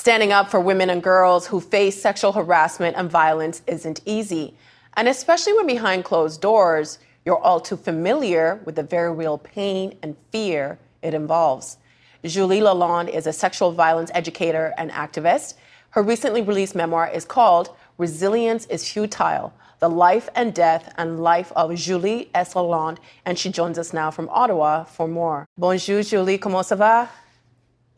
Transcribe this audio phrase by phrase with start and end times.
[0.00, 4.54] Standing up for women and girls who face sexual harassment and violence isn't easy.
[4.96, 9.98] And especially when behind closed doors, you're all too familiar with the very real pain
[10.00, 11.78] and fear it involves.
[12.24, 15.54] Julie Lalonde is a sexual violence educator and activist.
[15.90, 21.50] Her recently released memoir is called Resilience is Futile The Life and Death and Life
[21.56, 22.54] of Julie S.
[22.54, 22.98] Lalonde.
[23.26, 25.44] And she joins us now from Ottawa for more.
[25.58, 27.08] Bonjour, Julie, comment ça va?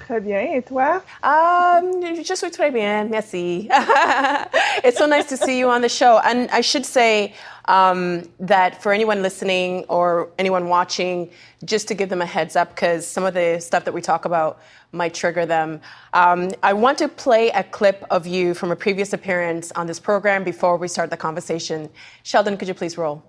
[0.00, 0.40] Très bien.
[0.40, 1.02] Et toi?
[1.22, 3.04] Um, je suis très bien.
[3.04, 3.68] Merci.
[4.82, 6.18] it's so nice to see you on the show.
[6.24, 7.34] And I should say
[7.66, 11.30] um, that for anyone listening or anyone watching,
[11.64, 14.24] just to give them a heads up, because some of the stuff that we talk
[14.24, 14.58] about
[14.92, 15.80] might trigger them.
[16.14, 20.00] Um, I want to play a clip of you from a previous appearance on this
[20.00, 21.88] program before we start the conversation.
[22.24, 23.22] Sheldon, could you please roll?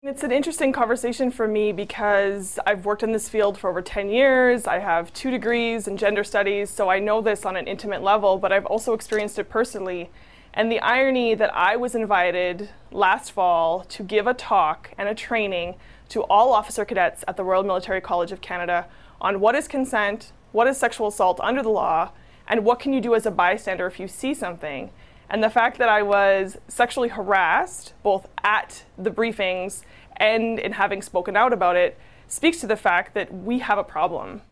[0.00, 4.10] It's an interesting conversation for me because I've worked in this field for over 10
[4.10, 4.64] years.
[4.64, 8.38] I have two degrees in gender studies, so I know this on an intimate level,
[8.38, 10.08] but I've also experienced it personally.
[10.54, 15.16] And the irony that I was invited last fall to give a talk and a
[15.16, 15.74] training
[16.10, 18.86] to all officer cadets at the Royal Military College of Canada
[19.20, 22.12] on what is consent, what is sexual assault under the law,
[22.46, 24.90] and what can you do as a bystander if you see something.
[25.30, 29.82] And the fact that I was sexually harassed, both at the briefings
[30.16, 31.98] and in having spoken out about it,
[32.28, 34.42] speaks to the fact that we have a problem.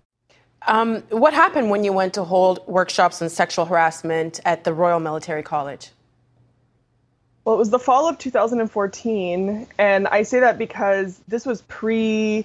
[0.66, 5.00] Um, what happened when you went to hold workshops on sexual harassment at the Royal
[5.00, 5.90] Military College?
[7.44, 12.44] Well, it was the fall of 2014, and I say that because this was pre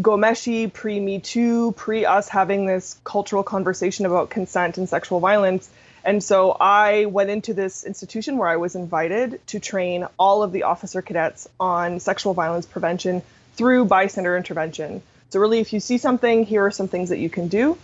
[0.00, 5.70] Ghomeshi, pre Me Too, pre us having this cultural conversation about consent and sexual violence.
[6.04, 10.52] And so I went into this institution where I was invited to train all of
[10.52, 13.22] the officer cadets on sexual violence prevention
[13.54, 15.02] through bystander intervention.
[15.30, 17.78] So, really, if you see something, here are some things that you can do.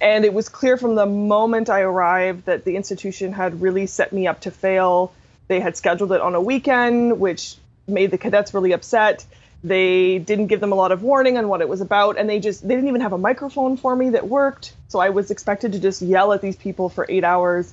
[0.00, 4.12] And it was clear from the moment I arrived that the institution had really set
[4.12, 5.12] me up to fail.
[5.48, 7.56] They had scheduled it on a weekend, which
[7.86, 9.24] made the cadets really upset.
[9.64, 12.38] They didn't give them a lot of warning on what it was about, and they
[12.38, 14.74] just they didn't even have a microphone for me that worked.
[14.88, 17.72] So I was expected to just yell at these people for eight hours,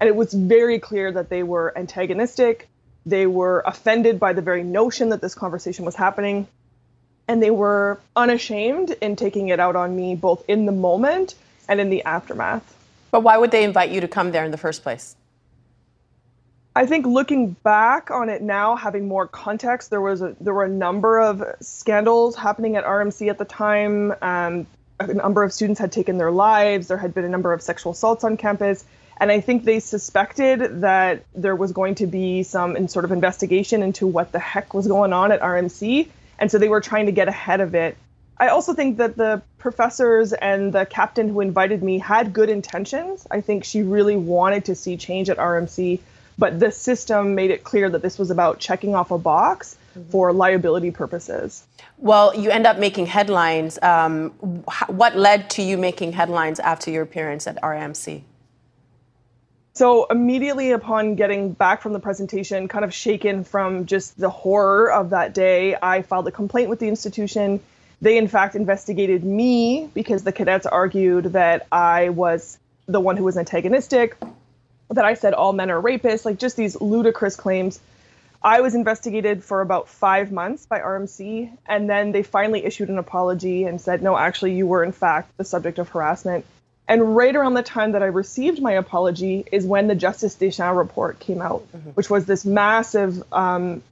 [0.00, 2.68] and it was very clear that they were antagonistic.
[3.04, 6.46] They were offended by the very notion that this conversation was happening,
[7.26, 11.34] and they were unashamed in taking it out on me both in the moment
[11.68, 12.62] and in the aftermath.
[13.10, 15.16] But why would they invite you to come there in the first place?
[16.74, 20.64] I think looking back on it now, having more context, there was a there were
[20.64, 24.14] a number of scandals happening at RMC at the time.
[24.22, 24.66] Um,
[24.98, 26.88] a number of students had taken their lives.
[26.88, 28.84] There had been a number of sexual assaults on campus,
[29.18, 33.82] and I think they suspected that there was going to be some sort of investigation
[33.82, 37.12] into what the heck was going on at RMC, and so they were trying to
[37.12, 37.98] get ahead of it.
[38.38, 43.26] I also think that the professors and the captain who invited me had good intentions.
[43.30, 46.00] I think she really wanted to see change at RMC
[46.42, 50.10] but the system made it clear that this was about checking off a box mm-hmm.
[50.10, 51.64] for liability purposes.
[51.98, 53.78] Well, you end up making headlines.
[53.80, 54.30] Um,
[54.88, 58.22] what led to you making headlines after your appearance at RMC?
[59.74, 64.90] So, immediately upon getting back from the presentation, kind of shaken from just the horror
[64.90, 67.60] of that day, I filed a complaint with the institution.
[68.00, 72.58] They, in fact, investigated me because the cadets argued that I was
[72.88, 74.16] the one who was antagonistic,
[74.92, 77.80] that I said all men are rapists, like just these ludicrous claims.
[78.44, 82.98] I was investigated for about five months by RMC, and then they finally issued an
[82.98, 86.44] apology and said, no, actually, you were in fact the subject of harassment.
[86.88, 90.76] And right around the time that I received my apology is when the Justice Deschamps
[90.76, 91.90] report came out, mm-hmm.
[91.90, 93.82] which was this massive, um,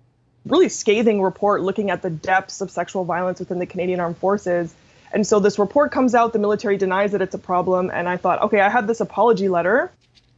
[0.44, 4.74] really scathing report looking at the depths of sexual violence within the Canadian Armed Forces.
[5.12, 8.16] And so this report comes out, the military denies that it's a problem, and I
[8.16, 9.90] thought, okay, I have this apology letter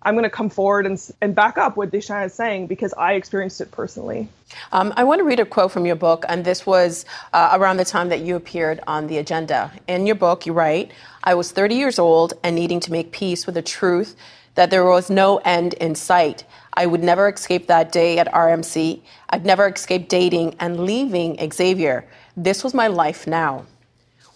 [0.03, 3.15] I'm going to come forward and, and back up what Deschamps is saying because I
[3.15, 4.29] experienced it personally.
[4.73, 7.77] Um, I want to read a quote from your book, and this was uh, around
[7.77, 9.73] the time that you appeared on the agenda.
[9.87, 10.93] In your book, you write,
[11.25, 14.17] I was 30 years old and needing to make peace with the truth
[14.55, 16.45] that there was no end in sight.
[16.75, 19.01] I would never escape that day at RMC.
[19.31, 22.05] I'd never escape dating and leaving Xavier.
[22.37, 23.67] This was my life now.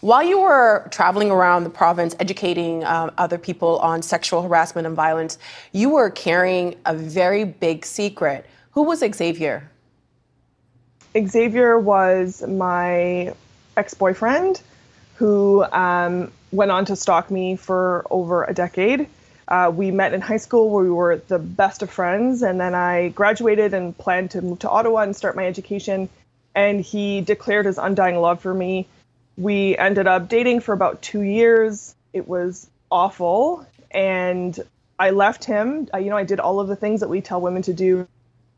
[0.07, 4.95] While you were traveling around the province educating um, other people on sexual harassment and
[4.95, 5.37] violence,
[5.73, 8.47] you were carrying a very big secret.
[8.71, 9.69] Who was Xavier?
[11.19, 13.35] Xavier was my
[13.77, 14.63] ex boyfriend
[15.17, 19.09] who um, went on to stalk me for over a decade.
[19.49, 22.77] Uh, we met in high school where we were the best of friends, and then
[22.77, 26.09] I graduated and planned to move to Ottawa and start my education.
[26.55, 28.87] And he declared his undying love for me.
[29.37, 31.95] We ended up dating for about two years.
[32.13, 34.59] It was awful, and
[34.99, 35.89] I left him.
[35.95, 38.09] You know, I did all of the things that we tell women to do,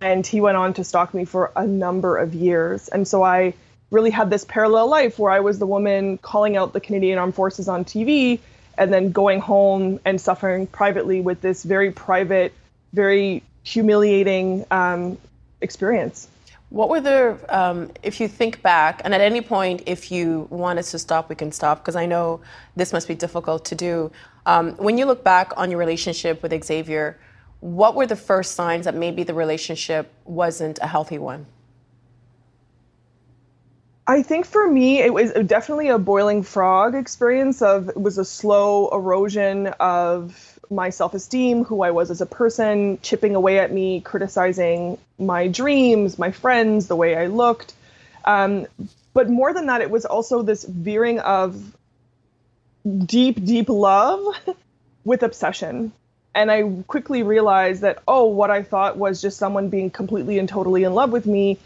[0.01, 2.89] and he went on to stalk me for a number of years.
[2.89, 3.55] And so I
[3.91, 7.35] really had this parallel life where I was the woman calling out the Canadian Armed
[7.35, 8.39] Forces on TV
[8.77, 12.53] and then going home and suffering privately with this very private,
[12.93, 15.19] very humiliating um,
[15.61, 16.29] experience.
[16.71, 20.79] What were the, um, if you think back, and at any point, if you want
[20.79, 22.41] us to stop, we can stop, because I know
[22.77, 24.13] this must be difficult to do.
[24.45, 27.19] Um, when you look back on your relationship with Xavier,
[27.61, 31.47] what were the first signs that maybe the relationship wasn't a healthy one?
[34.07, 37.61] I think for me, it was definitely a boiling frog experience.
[37.61, 42.99] Of it was a slow erosion of my self-esteem, who I was as a person,
[43.03, 47.75] chipping away at me, criticizing my dreams, my friends, the way I looked.
[48.25, 48.67] Um,
[49.15, 51.61] but more than that, it was also this veering of
[53.05, 54.25] deep, deep love
[55.05, 55.93] with obsession.
[56.35, 60.49] And I quickly realized that, oh, what I thought was just someone being completely and
[60.49, 61.59] totally in love with me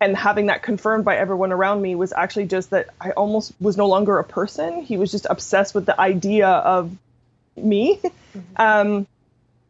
[0.00, 3.76] and having that confirmed by everyone around me was actually just that I almost was
[3.76, 4.82] no longer a person.
[4.82, 6.96] He was just obsessed with the idea of
[7.62, 8.00] me.
[8.02, 8.40] Mm-hmm.
[8.56, 9.06] Um,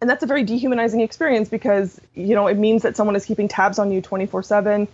[0.01, 3.49] and that's a very dehumanizing experience because, you know, it means that someone is keeping
[3.49, 4.89] tabs on you 24 7.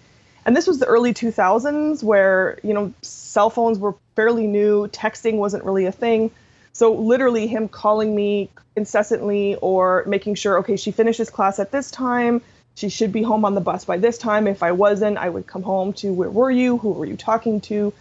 [0.46, 5.36] And this was the early 2000s where, you know, cell phones were fairly new, texting
[5.36, 6.30] wasn't really a thing.
[6.72, 11.90] So literally him calling me incessantly or making sure, okay, she finishes class at this
[11.90, 12.42] time
[12.74, 14.46] she should be home on the bus by this time.
[14.46, 16.78] If I wasn't, I would come home to where were you?
[16.78, 17.92] Who were you talking to?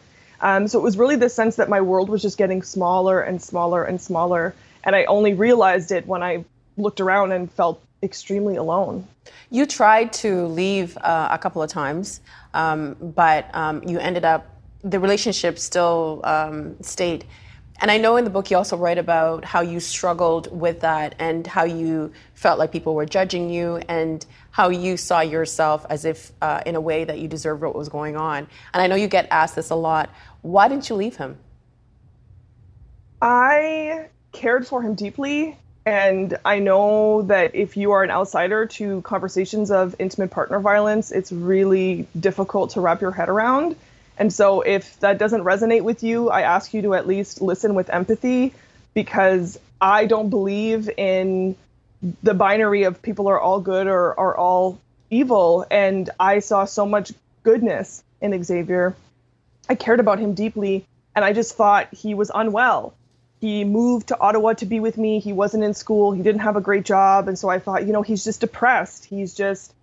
[0.42, 3.42] Um, so it was really the sense that my world was just getting smaller and
[3.42, 4.54] smaller and smaller.
[4.84, 6.46] And I only realized it when I
[6.78, 9.08] looked around and felt extremely alone.
[9.50, 12.22] You tried to leave uh, a couple of times,
[12.54, 14.50] um, but um, you ended up,
[14.84, 17.26] the relationship still um, stayed.
[17.80, 21.16] And I know in the book you also write about how you struggled with that
[21.20, 26.06] and how you felt like people were judging you and how you saw yourself as
[26.06, 28.48] if uh, in a way that you deserved what was going on.
[28.74, 30.10] And I know you get asked this a lot.
[30.42, 31.38] Why didn't you leave him?
[33.22, 35.58] I cared for him deeply.
[35.86, 41.12] And I know that if you are an outsider to conversations of intimate partner violence,
[41.12, 43.76] it's really difficult to wrap your head around.
[44.18, 47.76] And so if that doesn't resonate with you, I ask you to at least listen
[47.76, 48.54] with empathy
[48.94, 51.56] because I don't believe in
[52.22, 55.66] the binary of people are all good or are all evil.
[55.70, 57.12] And I saw so much
[57.44, 58.96] goodness in Xavier.
[59.68, 60.86] I cared about him deeply,
[61.16, 62.94] and I just thought he was unwell.
[63.44, 65.20] He moved to Ottawa to be with me.
[65.20, 66.14] He wasn't in school.
[66.14, 67.28] He didn't have a great job.
[67.28, 69.04] And so I thought, you know, he's just depressed.
[69.04, 69.74] He's just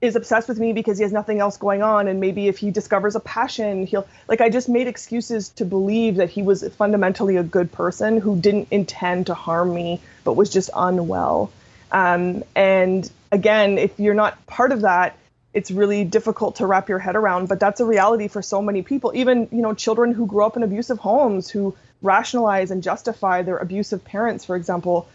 [0.00, 2.70] is obsessed with me because he has nothing else going on and maybe if he
[2.70, 7.36] discovers a passion he'll like i just made excuses to believe that he was fundamentally
[7.36, 11.50] a good person who didn't intend to harm me but was just unwell
[11.90, 15.18] um, and again if you're not part of that
[15.52, 18.82] it's really difficult to wrap your head around but that's a reality for so many
[18.82, 23.42] people even you know children who grow up in abusive homes who rationalize and justify
[23.42, 25.08] their abusive parents for example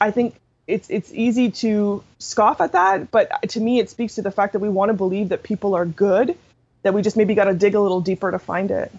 [0.00, 0.34] i think
[0.66, 4.52] it's it's easy to scoff at that, but to me, it speaks to the fact
[4.52, 6.36] that we want to believe that people are good,
[6.82, 8.92] that we just maybe got to dig a little deeper to find it.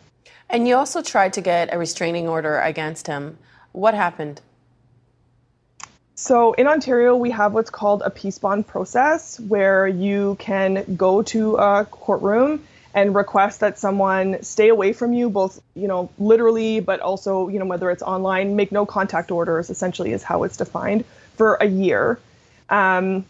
[0.50, 3.38] And you also tried to get a restraining order against him.
[3.72, 4.42] What happened?
[6.16, 11.24] So in Ontario, we have what's called a peace bond process, where you can go
[11.24, 16.80] to a courtroom and request that someone stay away from you, both you know literally,
[16.80, 19.70] but also you know whether it's online, make no contact orders.
[19.70, 22.20] Essentially, is how it's defined for a year.
[22.70, 23.26] Um,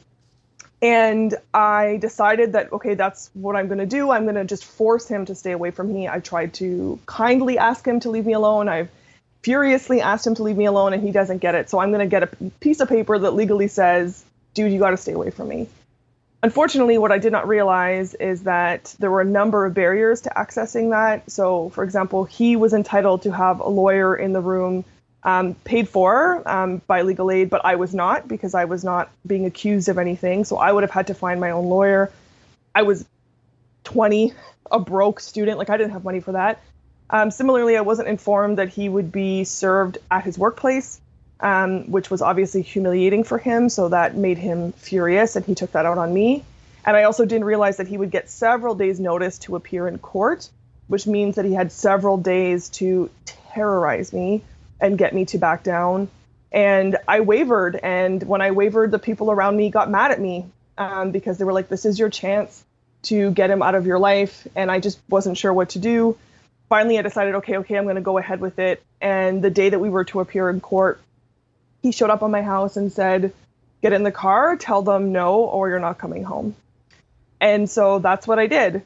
[0.83, 4.11] and I decided that, okay, that's what I'm going to do.
[4.11, 6.09] I'm going to just force him to stay away from me.
[6.09, 8.67] I tried to kindly ask him to leave me alone.
[8.67, 8.89] I've
[9.43, 11.69] furiously asked him to leave me alone, and he doesn't get it.
[11.69, 12.27] So I'm going to get a
[12.59, 15.69] piece of paper that legally says, dude, you got to stay away from me.
[16.43, 20.29] Unfortunately, what I did not realize is that there were a number of barriers to
[20.31, 21.31] accessing that.
[21.31, 24.83] So, for example, he was entitled to have a lawyer in the room
[25.23, 29.09] um, paid for um, by legal aid, but I was not because I was not
[29.25, 30.43] being accused of anything.
[30.43, 32.11] So I would have had to find my own lawyer.
[32.75, 33.05] I was
[33.85, 34.33] 20,
[34.69, 36.61] a broke student, like I didn't have money for that.
[37.09, 40.99] Um, similarly, I wasn't informed that he would be served at his workplace,
[41.43, 43.69] um, which was obviously humiliating for him.
[43.69, 46.43] So that made him furious, and he took that out on me.
[46.85, 49.99] And I also didn't realize that he would get several days' notice to appear in
[49.99, 50.49] court,
[50.87, 54.41] which means that he had several days to terrorize me
[54.79, 56.07] and get me to back down.
[56.51, 57.75] And I wavered.
[57.81, 60.45] And when I wavered, the people around me got mad at me
[60.77, 62.63] um, because they were like, this is your chance
[63.03, 64.47] to get him out of your life.
[64.55, 66.17] And I just wasn't sure what to do.
[66.69, 68.81] Finally, I decided, okay, okay, I'm going to go ahead with it.
[69.01, 71.01] And the day that we were to appear in court,
[71.83, 73.33] he showed up on my house and said,
[73.83, 76.55] get in the car, tell them no, or you're not coming home.
[77.39, 78.83] And so that's what I did.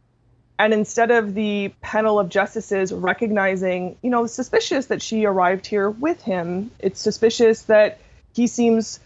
[0.60, 5.90] And instead of the panel of justices recognizing, you know, suspicious that she arrived here
[5.90, 8.00] with him, it's suspicious that
[8.34, 9.00] he seems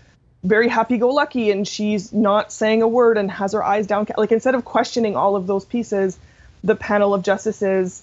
[0.44, 4.08] very happy go lucky and she's not saying a word and has her eyes down.
[4.18, 6.18] Like, instead of questioning all of those pieces,
[6.64, 8.02] the panel of justices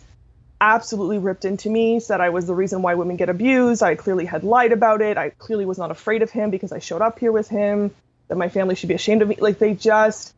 [0.61, 3.83] absolutely ripped into me, said I was the reason why women get abused.
[3.83, 5.17] I clearly had lied about it.
[5.17, 7.95] I clearly was not afraid of him because I showed up here with him,
[8.29, 9.37] that my family should be ashamed of me.
[9.39, 10.35] Like, they just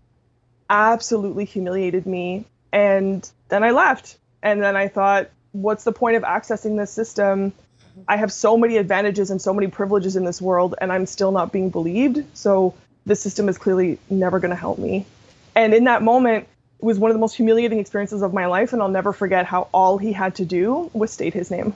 [0.69, 4.17] absolutely humiliated me and then I left.
[4.43, 7.53] And then I thought, what's the point of accessing this system?
[8.07, 11.33] I have so many advantages and so many privileges in this world, and I'm still
[11.33, 12.25] not being believed.
[12.35, 12.75] So
[13.05, 15.07] this system is clearly never going to help me.
[15.55, 16.47] And in that moment,
[16.81, 19.47] it was one of the most humiliating experiences of my life, and I'll never forget
[19.47, 21.75] how all he had to do was state his name.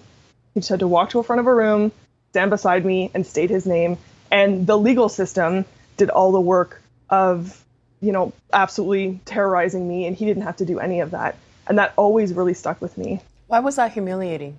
[0.55, 1.93] He just had to walk to the front of a room,
[2.31, 3.99] stand beside me, and state his name.
[4.31, 5.65] And the legal system
[5.97, 6.81] did all the work
[7.11, 7.65] of
[8.05, 11.37] you know, absolutely terrorizing me, and he didn't have to do any of that.
[11.67, 13.23] And that always really stuck with me.
[13.47, 14.57] Why was that humiliating?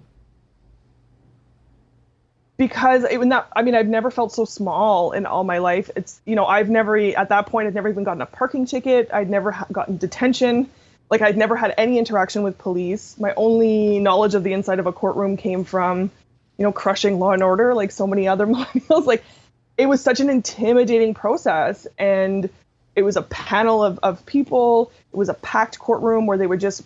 [2.57, 5.89] Because it would not, I mean, I've never felt so small in all my life.
[5.95, 9.09] It's, you know, I've never, at that point, I'd never even gotten a parking ticket.
[9.13, 10.69] I'd never gotten detention.
[11.09, 13.17] Like, I'd never had any interaction with police.
[13.19, 16.11] My only knowledge of the inside of a courtroom came from,
[16.57, 19.05] you know, crushing law and order, like so many other millennials.
[19.05, 19.23] Like,
[19.77, 21.87] it was such an intimidating process.
[21.97, 22.49] And
[22.95, 24.91] it was a panel of, of people.
[25.11, 26.83] It was a packed courtroom where they would just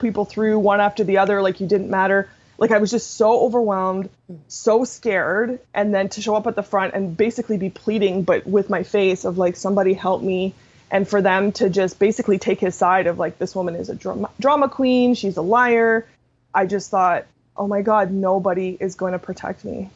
[0.00, 2.28] people through one after the other like you didn't matter.
[2.60, 4.36] Like I was just so overwhelmed, hmm.
[4.46, 8.46] so scared, and then to show up at the front and basically be pleading, but
[8.46, 10.54] with my face of like somebody help me,
[10.90, 13.94] and for them to just basically take his side of like this woman is a
[13.94, 16.06] drama, drama queen, she's a liar.
[16.54, 17.26] I just thought,
[17.56, 19.88] oh my God, nobody is going to protect me.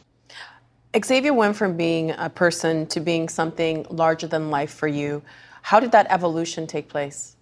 [1.03, 5.21] Xavier went from being a person to being something larger than life for you.
[5.61, 7.34] How did that evolution take place?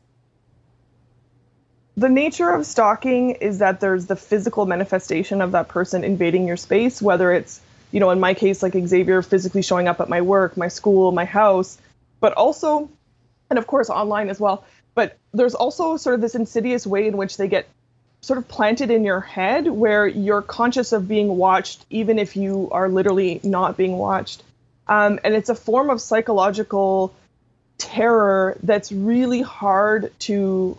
[1.95, 6.57] The nature of stalking is that there's the physical manifestation of that person invading your
[6.57, 10.21] space, whether it's, you know, in my case, like Xavier physically showing up at my
[10.21, 11.77] work, my school, my house,
[12.19, 12.89] but also,
[13.49, 14.65] and of course, online as well.
[14.95, 17.67] But there's also sort of this insidious way in which they get
[18.21, 22.69] sort of planted in your head where you're conscious of being watched, even if you
[22.71, 24.41] are literally not being watched.
[24.87, 27.13] Um, and it's a form of psychological
[27.77, 30.77] terror that's really hard to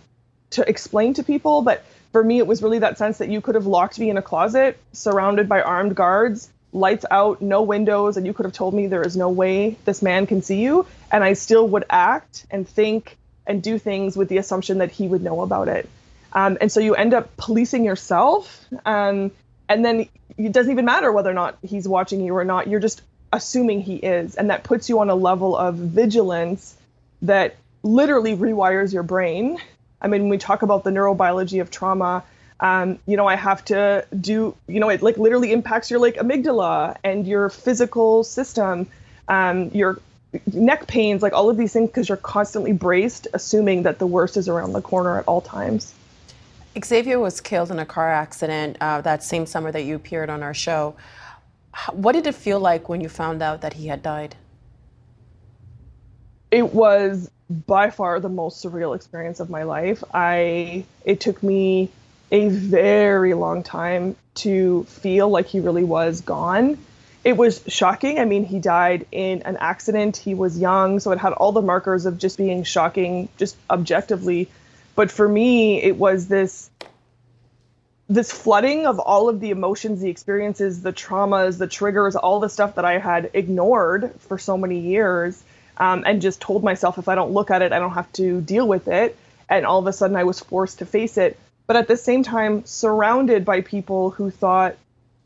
[0.54, 3.54] to explain to people but for me it was really that sense that you could
[3.54, 8.26] have locked me in a closet surrounded by armed guards lights out no windows and
[8.26, 11.23] you could have told me there is no way this man can see you and
[11.23, 15.23] i still would act and think and do things with the assumption that he would
[15.23, 15.88] know about it
[16.32, 19.30] um, and so you end up policing yourself um,
[19.68, 22.80] and then it doesn't even matter whether or not he's watching you or not you're
[22.80, 26.76] just assuming he is and that puts you on a level of vigilance
[27.23, 29.58] that literally rewires your brain.
[30.04, 32.23] I mean, when we talk about the neurobiology of trauma,
[32.61, 36.16] um, you know, I have to do, you know, it like literally impacts your like
[36.16, 38.87] amygdala and your physical system,
[39.28, 39.99] um, your
[40.52, 44.37] neck pains, like all of these things, because you're constantly braced, assuming that the worst
[44.37, 45.94] is around the corner at all times.
[46.84, 50.42] Xavier was killed in a car accident uh, that same summer that you appeared on
[50.42, 50.94] our show.
[51.92, 54.37] What did it feel like when you found out that he had died?
[56.54, 60.02] it was by far the most surreal experience of my life.
[60.12, 61.90] I it took me
[62.30, 66.78] a very long time to feel like he really was gone.
[67.22, 68.18] It was shocking.
[68.18, 70.16] I mean, he died in an accident.
[70.16, 74.48] He was young, so it had all the markers of just being shocking, just objectively.
[74.94, 76.70] But for me, it was this
[78.06, 82.50] this flooding of all of the emotions, the experiences, the traumas, the triggers, all the
[82.50, 85.42] stuff that I had ignored for so many years
[85.78, 88.40] um, and just told myself if I don't look at it, I don't have to
[88.40, 89.16] deal with it.
[89.49, 91.38] And all of a sudden, I was forced to face it.
[91.66, 94.76] But at the same time, surrounded by people who thought,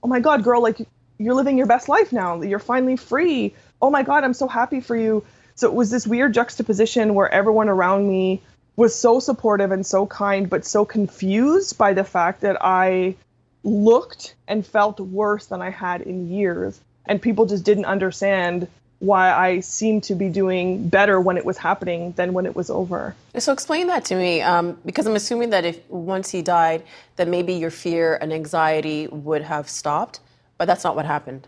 [0.03, 0.79] oh my God, girl, like
[1.19, 2.41] you're living your best life now.
[2.43, 3.55] You're finally free.
[3.83, 5.25] Oh my God, I'm so happy for you.
[5.55, 8.41] So it was this weird juxtaposition where everyone around me
[8.77, 13.17] was so supportive and so kind, but so confused by the fact that I
[13.65, 16.81] looked and felt worse than I had in years.
[17.07, 18.69] And people just didn't understand
[19.01, 22.69] why I seemed to be doing better when it was happening than when it was
[22.69, 23.15] over.
[23.39, 26.83] So explain that to me, um, because I'm assuming that if once he died,
[27.17, 30.19] that maybe your fear and anxiety would have stopped,
[30.57, 31.47] but that's not what happened.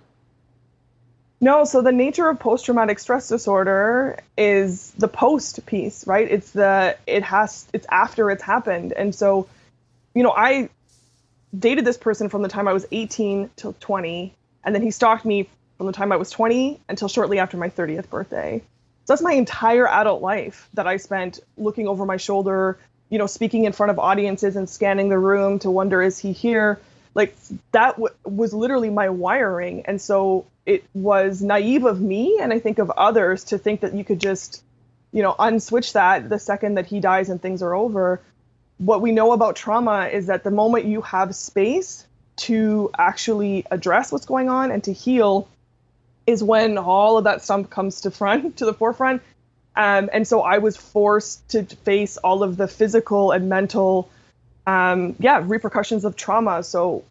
[1.41, 6.31] No, so the nature of post-traumatic stress disorder is the post piece, right?
[6.31, 8.93] It's the it has it's after it's happened.
[8.93, 9.49] And so,
[10.15, 10.69] you know, I
[11.59, 15.25] dated this person from the time I was 18 till 20, and then he stalked
[15.25, 15.49] me
[15.81, 18.63] from the time I was 20 until shortly after my 30th birthday.
[19.07, 23.27] So that's my entire adult life that I spent looking over my shoulder, you know,
[23.27, 26.79] speaking in front of audiences and scanning the room to wonder is he here?
[27.15, 27.35] Like
[27.73, 29.87] that w- was literally my wiring.
[29.87, 33.95] And so it was naive of me and I think of others to think that
[33.95, 34.63] you could just,
[35.13, 38.21] you know, unswitch that the second that he dies and things are over.
[38.77, 42.07] What we know about trauma is that the moment you have space
[42.37, 45.49] to actually address what's going on and to heal,
[46.31, 49.23] is when all of that stuff comes to front to the forefront.
[49.77, 54.11] Um, and so I was forced to face all of the physical and mental,
[54.67, 56.63] um, yeah, repercussions of trauma.
[56.63, 57.05] So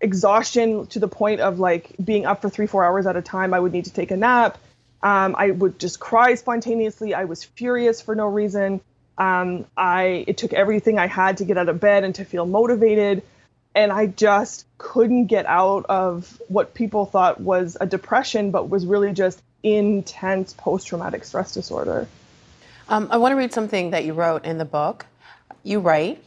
[0.00, 3.52] exhaustion to the point of like being up for three, four hours at a time.
[3.52, 4.58] I would need to take a nap.
[5.02, 7.14] Um, I would just cry spontaneously.
[7.14, 8.80] I was furious for no reason.
[9.16, 12.46] Um, I it took everything I had to get out of bed and to feel
[12.46, 13.22] motivated
[13.74, 18.86] and I just couldn't get out of what people thought was a depression, but was
[18.86, 22.06] really just intense post traumatic stress disorder.
[22.88, 25.06] Um, I want to read something that you wrote in the book.
[25.62, 26.22] You write,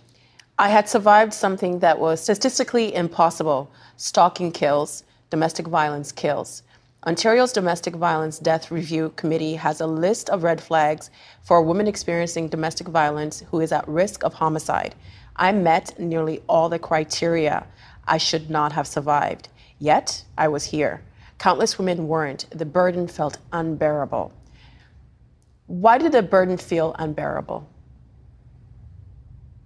[0.59, 6.63] I had survived something that was statistically impossible stalking kills, domestic violence kills.
[7.03, 11.09] Ontario's Domestic Violence Death Review Committee has a list of red flags
[11.41, 14.93] for a woman experiencing domestic violence who is at risk of homicide.
[15.41, 17.65] I met nearly all the criteria.
[18.07, 19.49] I should not have survived.
[19.79, 21.01] Yet, I was here.
[21.39, 22.45] Countless women weren't.
[22.51, 24.31] The burden felt unbearable.
[25.65, 27.67] Why did the burden feel unbearable?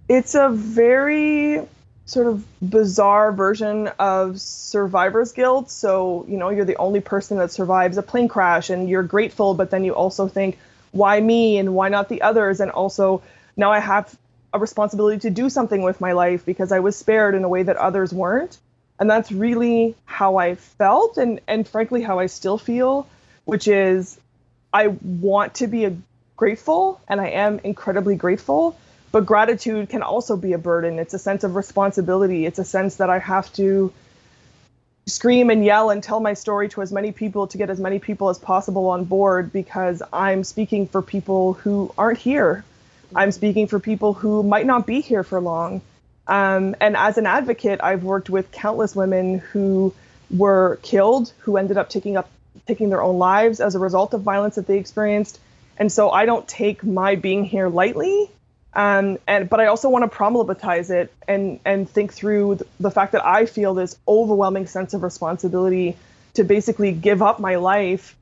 [0.08, 1.60] It's a very
[2.06, 5.70] sort of bizarre version of survivor's guilt.
[5.70, 9.52] So, you know, you're the only person that survives a plane crash and you're grateful,
[9.52, 10.56] but then you also think,
[10.92, 12.60] why me and why not the others?
[12.60, 13.20] And also,
[13.58, 14.16] now I have
[14.52, 17.62] a responsibility to do something with my life because I was spared in a way
[17.62, 18.58] that others weren't.
[18.98, 23.06] And that's really how I felt and, and frankly how I still feel,
[23.44, 24.18] which is
[24.72, 25.96] I want to be a
[26.36, 28.78] grateful and I am incredibly grateful.
[29.12, 30.98] But gratitude can also be a burden.
[30.98, 32.46] It's a sense of responsibility.
[32.46, 33.92] It's a sense that I have to
[35.06, 37.98] scream and yell and tell my story to as many people to get as many
[37.98, 42.64] people as possible on board because I'm speaking for people who aren't here
[43.14, 45.82] I'm speaking for people who might not be here for long.
[46.26, 49.94] Um, and as an advocate, I've worked with countless women who
[50.30, 52.28] were killed, who ended up taking up
[52.66, 55.38] taking their own lives as a result of violence that they experienced.
[55.76, 58.30] And so I don't take my being here lightly.
[58.72, 63.12] Um, and but I also want to problematize it and and think through the fact
[63.12, 65.96] that I feel this overwhelming sense of responsibility
[66.34, 68.16] to basically give up my life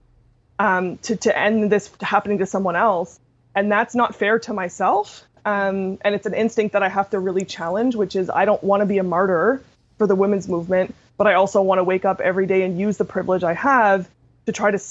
[0.58, 3.18] um, to to end this happening to someone else
[3.54, 5.24] and that's not fair to myself.
[5.44, 8.62] Um, and it's an instinct that I have to really challenge, which is I don't
[8.62, 9.62] want to be a martyr
[9.98, 12.96] for the women's movement, but I also want to wake up every day and use
[12.96, 14.08] the privilege I have
[14.46, 14.82] to try to,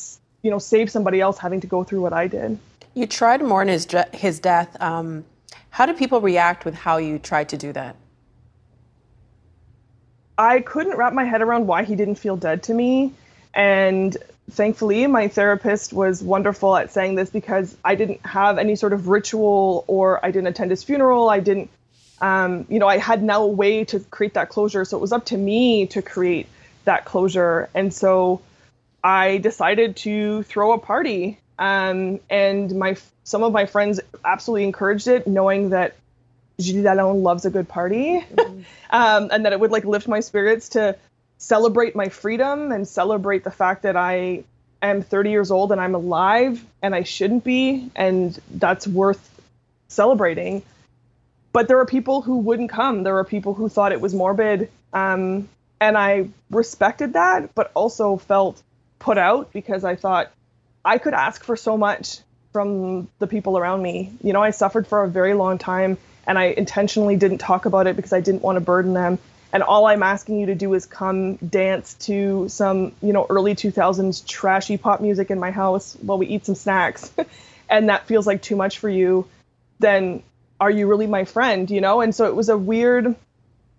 [0.42, 2.60] you know, save somebody else having to go through what I did.
[2.94, 4.80] You tried to mourn his his death.
[4.80, 5.26] Um,
[5.72, 7.96] how do people react with how you tried to do that?
[10.38, 13.14] I couldn't wrap my head around why he didn't feel dead to me,
[13.54, 14.16] and
[14.52, 19.08] thankfully, my therapist was wonderful at saying this because I didn't have any sort of
[19.08, 21.30] ritual or I didn't attend his funeral.
[21.30, 21.70] I didn't,
[22.22, 24.86] um, you know, I had no way to create that closure.
[24.86, 26.48] So it was up to me to create
[26.86, 27.70] that closure.
[27.74, 28.42] And so
[29.04, 31.40] I decided to throw a party.
[31.60, 35.96] Um, and my some of my friends absolutely encouraged it, knowing that
[36.60, 38.62] Julie Lalonde loves a good party, mm-hmm.
[38.90, 40.98] um, and that it would like lift my spirits to
[41.44, 44.46] celebrate my freedom and celebrate the fact that I
[44.82, 49.30] am 30 years old and I'm alive and I shouldn't be, and that's worth
[49.90, 50.64] celebrating.
[51.52, 53.04] But there are people who wouldn't come.
[53.04, 54.72] There are people who thought it was morbid.
[54.94, 55.50] Um,
[55.82, 58.64] and I respected that, but also felt
[59.00, 60.32] put out because I thought
[60.86, 62.20] I could ask for so much
[62.54, 64.14] from the people around me.
[64.24, 67.86] You know, I suffered for a very long time and I intentionally didn't talk about
[67.88, 69.20] it because I didn't want to burden them
[69.54, 73.54] and all I'm asking you to do is come dance to some, you know, early
[73.54, 77.14] 2000s trashy pop music in my house while we eat some snacks,
[77.70, 79.28] and that feels like too much for you,
[79.80, 80.24] then
[80.60, 82.02] are you really my friend, you know?
[82.02, 83.16] And so it was a weird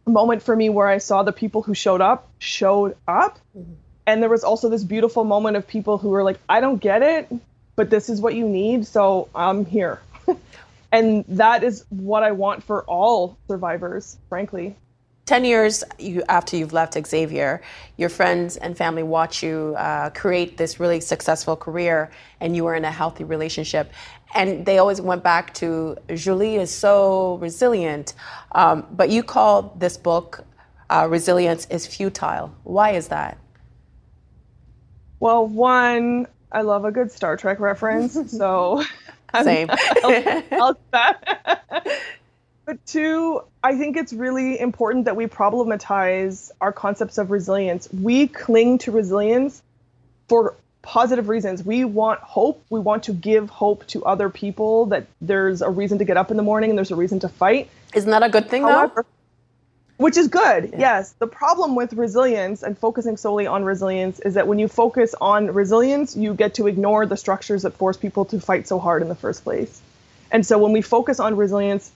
[0.06, 3.38] moment for me where I saw the people who showed up showed up.
[3.56, 3.72] Mm-hmm.
[4.06, 7.02] And there was also this beautiful moment of people who were like, I don't get
[7.02, 7.32] it,
[7.74, 10.00] but this is what you need, so I'm here.
[10.92, 14.76] and that is what I want for all survivors, frankly.
[15.26, 17.62] 10 years you, after you've left Xavier,
[17.96, 22.10] your friends and family watch you uh, create this really successful career
[22.40, 23.90] and you were in a healthy relationship.
[24.34, 28.14] And they always went back to Julie is so resilient.
[28.52, 30.44] Um, but you call this book
[30.90, 32.54] uh, Resilience is Futile.
[32.64, 33.38] Why is that?
[35.20, 38.30] Well, one, I love a good Star Trek reference.
[38.30, 38.84] so.
[39.42, 39.68] Same.
[40.04, 40.78] I'll, I'll
[42.64, 47.88] but two, I think it's really important that we problematize our concepts of resilience.
[47.92, 49.62] We cling to resilience
[50.28, 51.64] for positive reasons.
[51.64, 52.64] We want hope.
[52.70, 56.30] We want to give hope to other people that there's a reason to get up
[56.30, 57.68] in the morning and there's a reason to fight.
[57.94, 59.04] Isn't that a good thing, However, though?
[59.96, 60.78] Which is good, yeah.
[60.78, 61.12] yes.
[61.12, 65.52] The problem with resilience and focusing solely on resilience is that when you focus on
[65.52, 69.08] resilience, you get to ignore the structures that force people to fight so hard in
[69.08, 69.80] the first place.
[70.32, 71.92] And so when we focus on resilience,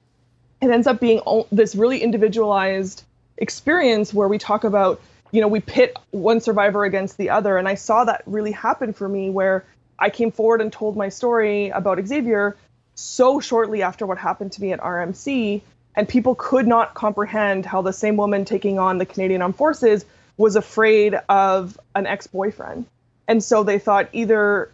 [0.61, 1.21] it ends up being
[1.53, 3.05] this really individualized
[3.37, 7.57] experience where we talk about you know we pit one survivor against the other.
[7.57, 9.65] And i saw that really happen for me where
[9.99, 12.57] i came forward and told my story about xavier
[12.95, 15.61] so shortly after what happened to me at rmc
[15.95, 20.05] and people could not comprehend how the same woman taking on the canadian armed forces
[20.39, 22.87] was afraid of an ex-boyfriend.
[23.27, 24.73] And so they thought either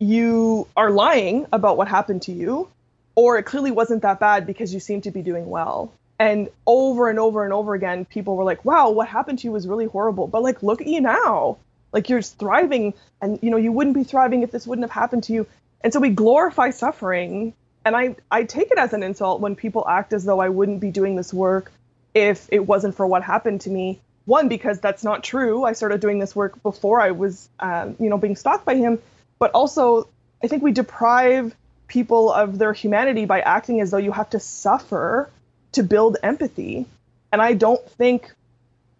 [0.00, 2.68] you are lying about what happened to you
[3.14, 5.92] or it clearly wasn't that bad because you seem to be doing well.
[6.18, 9.52] And over and over and over again, people were like, wow, what happened to you
[9.52, 10.26] was really horrible.
[10.26, 11.58] But like, look at you now.
[11.92, 15.24] Like you're thriving and you know, you wouldn't be thriving if this wouldn't have happened
[15.24, 15.46] to you.
[15.80, 17.54] And so we glorify suffering.
[17.84, 20.80] And I, I take it as an insult when people act as though I wouldn't
[20.80, 21.70] be doing this work
[22.14, 24.00] if it wasn't for what happened to me.
[24.24, 25.64] One, because that's not true.
[25.64, 28.98] I started doing this work before I was, um, you know, being stalked by him.
[29.38, 30.08] But also,
[30.42, 31.54] I think we deprive
[31.86, 35.30] people of their humanity by acting as though you have to suffer
[35.72, 36.86] to build empathy.
[37.32, 38.32] And I don't think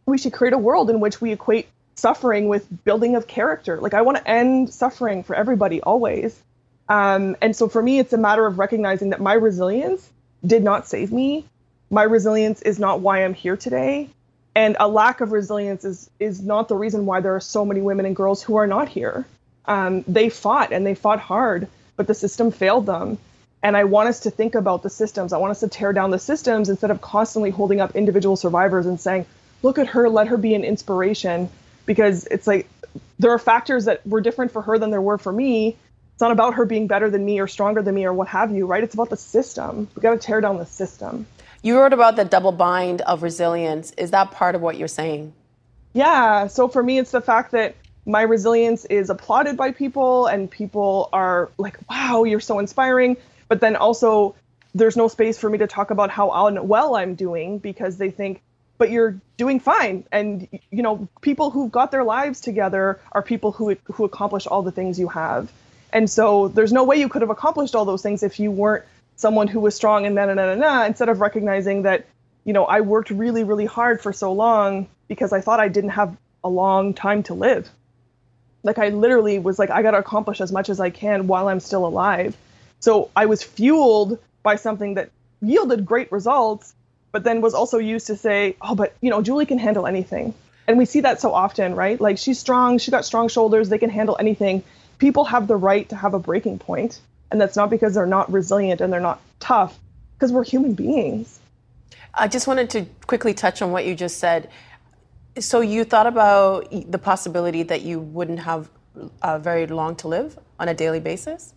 [0.06, 3.80] we should create a world in which we equate suffering with building of character.
[3.80, 6.38] Like I want to end suffering for everybody always.
[6.88, 10.08] Um, and so for me, it's a matter of recognizing that my resilience
[10.44, 11.46] did not save me.
[11.90, 14.10] My resilience is not why I'm here today.
[14.54, 17.80] And a lack of resilience is is not the reason why there are so many
[17.80, 19.26] women and girls who are not here.
[19.64, 23.18] Um, they fought and they fought hard but the system failed them.
[23.62, 25.32] And I want us to think about the systems.
[25.32, 28.84] I want us to tear down the systems instead of constantly holding up individual survivors
[28.84, 29.24] and saying,
[29.62, 31.48] look at her, let her be an inspiration.
[31.86, 32.68] Because it's like
[33.18, 35.76] there are factors that were different for her than there were for me.
[36.12, 38.52] It's not about her being better than me or stronger than me or what have
[38.52, 38.84] you, right?
[38.84, 39.88] It's about the system.
[39.96, 41.26] We got to tear down the system.
[41.62, 43.92] You wrote about the double bind of resilience.
[43.92, 45.32] Is that part of what you're saying?
[45.94, 46.48] Yeah.
[46.48, 47.74] So for me, it's the fact that
[48.06, 53.16] my resilience is applauded by people and people are like wow you're so inspiring.
[53.48, 54.34] But then also
[54.74, 58.42] there's no space for me to talk about how unwell i'm doing because they think
[58.76, 60.04] but you're doing fine.
[60.10, 64.62] And you know people who've got their lives together are people who who accomplish all
[64.62, 65.50] the things you have.
[65.92, 68.84] And so there's no way you could have accomplished all those things if you weren't
[69.16, 72.06] someone who was strong and na na na na instead of recognizing that
[72.44, 75.90] you know i worked really really hard for so long because i thought i didn't
[75.90, 77.70] have a long time to live
[78.64, 81.48] like I literally was like, I got to accomplish as much as I can while
[81.48, 82.36] I'm still alive.
[82.80, 86.74] So I was fueled by something that yielded great results,
[87.12, 90.34] but then was also used to say, oh, but you know, Julie can handle anything.
[90.66, 92.00] And we see that so often, right?
[92.00, 94.64] Like she's strong, she got strong shoulders, they can handle anything.
[94.98, 97.00] People have the right to have a breaking point,
[97.30, 99.78] and that's not because they're not resilient and they're not tough,
[100.14, 101.38] because we're human beings.
[102.14, 104.48] I just wanted to quickly touch on what you just said.
[105.38, 108.68] So you thought about the possibility that you wouldn't have
[109.20, 111.52] uh, very long to live on a daily basis?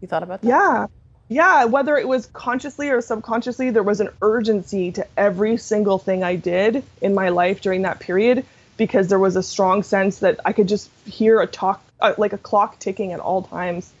[0.00, 0.48] You thought about that?
[0.48, 0.86] Yeah.
[1.28, 6.24] Yeah, whether it was consciously or subconsciously, there was an urgency to every single thing
[6.24, 8.44] I did in my life during that period
[8.76, 12.32] because there was a strong sense that I could just hear a talk, uh, like
[12.32, 13.92] a clock ticking at all times.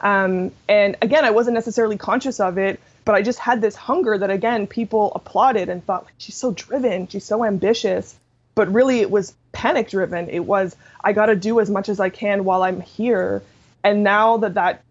[0.00, 4.16] Um, and again, I wasn't necessarily conscious of it, but I just had this hunger
[4.16, 8.16] that, again, people applauded and thought, like, she's so driven, she's so ambitious
[8.60, 10.28] but really it was panic driven.
[10.28, 13.42] It was i got to do as much as i can while i'm here.
[13.82, 14.82] And now that that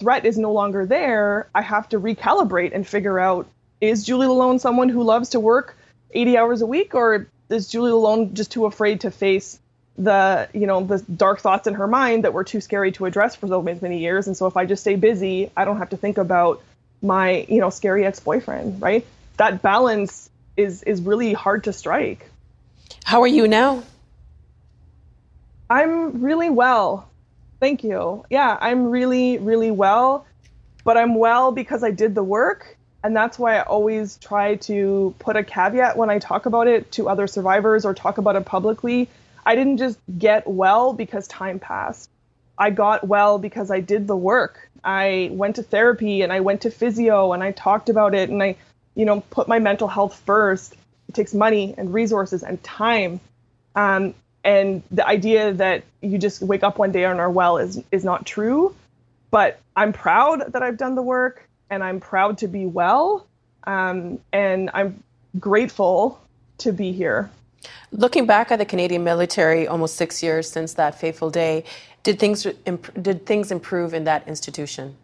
[0.00, 3.46] threat is no longer there i have to recalibrate and figure out
[3.80, 5.76] is julie lalonde someone who loves to work
[6.10, 9.60] 80 hours a week or is julie lalonde just too afraid to face
[9.96, 13.36] the you know the dark thoughts in her mind that were too scary to address
[13.36, 14.26] for so many years?
[14.26, 16.64] And so if i just stay busy i don't have to think about
[17.00, 19.06] my you know scary ex-boyfriend right?
[19.36, 22.28] That balance is is really hard to strike.
[23.04, 23.82] How are you now?
[25.68, 27.06] I'm really well.
[27.60, 28.24] Thank you.
[28.30, 30.26] Yeah, I'm really, really well.
[30.84, 32.78] But I'm well because I did the work.
[33.04, 36.90] And that's why I always try to put a caveat when I talk about it
[36.92, 39.10] to other survivors or talk about it publicly.
[39.44, 42.08] I didn't just get well because time passed.
[42.56, 44.70] I got well because I did the work.
[44.82, 48.42] I went to therapy and I went to physio and I talked about it and
[48.42, 48.56] I,
[48.94, 50.74] you know, put my mental health first.
[51.08, 53.20] It takes money and resources and time.
[53.74, 54.14] Um,
[54.44, 58.04] and the idea that you just wake up one day and are well is is
[58.04, 58.74] not true.
[59.30, 63.26] But I'm proud that I've done the work and I'm proud to be well.
[63.64, 65.02] Um, and I'm
[65.40, 66.20] grateful
[66.58, 67.30] to be here.
[67.90, 71.64] Looking back at the Canadian military, almost six years since that fateful day,
[72.02, 72.46] did things
[73.00, 74.96] did things improve in that institution?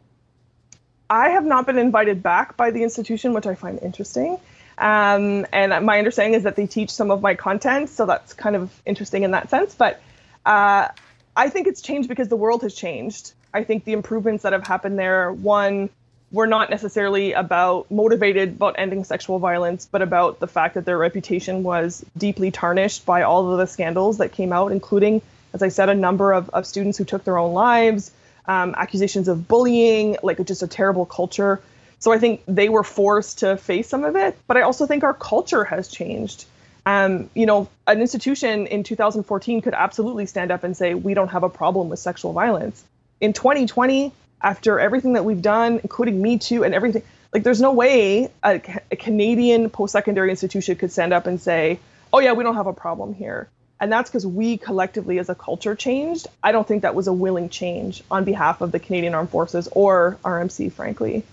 [1.08, 4.38] I have not been invited back by the institution, which I find interesting.
[4.80, 8.56] Um, and my understanding is that they teach some of my content, so that's kind
[8.56, 9.74] of interesting in that sense.
[9.74, 10.00] But
[10.46, 10.88] uh,
[11.36, 13.32] I think it's changed because the world has changed.
[13.52, 15.90] I think the improvements that have happened there, one,
[16.32, 20.96] were not necessarily about motivated about ending sexual violence, but about the fact that their
[20.96, 25.20] reputation was deeply tarnished by all of the scandals that came out, including
[25.52, 28.10] as I said, a number of, of students who took their own lives,
[28.46, 31.60] um, accusations of bullying, like just a terrible culture.
[32.00, 35.04] So I think they were forced to face some of it, but I also think
[35.04, 36.46] our culture has changed.
[36.86, 41.28] Um, you know, an institution in 2014 could absolutely stand up and say, we don't
[41.28, 42.82] have a problem with sexual violence.
[43.20, 47.02] In 2020, after everything that we've done, including Me Too and everything,
[47.34, 51.78] like there's no way a, a Canadian post secondary institution could stand up and say,
[52.14, 53.48] oh, yeah, we don't have a problem here.
[53.78, 56.26] And that's because we collectively as a culture changed.
[56.42, 59.68] I don't think that was a willing change on behalf of the Canadian Armed Forces
[59.72, 61.24] or RMC, frankly.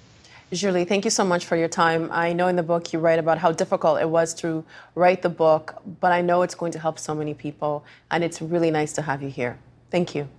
[0.53, 2.09] Julie, thank you so much for your time.
[2.09, 4.63] I know in the book you write about how difficult it was to
[4.95, 8.41] write the book, but I know it's going to help so many people, and it's
[8.41, 9.59] really nice to have you here.
[9.91, 10.29] Thank you.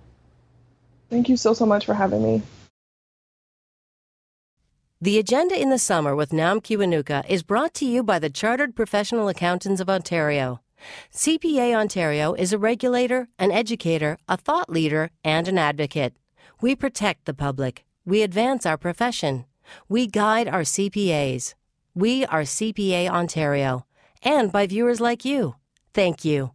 [1.11, 2.41] Thank you so, so much for having me.
[4.99, 8.75] The Agenda in the Summer with Nam Kiwanuka is brought to you by the Chartered
[8.75, 10.59] Professional Accountants of Ontario.
[11.13, 16.15] CPA Ontario is a regulator, an educator, a thought leader, and an advocate.
[16.61, 17.85] We protect the public.
[18.05, 19.45] We advance our profession.
[19.87, 21.53] We guide our CPAs.
[21.95, 23.85] We are CPA Ontario,
[24.23, 25.55] and by viewers like you.
[25.93, 26.51] Thank you.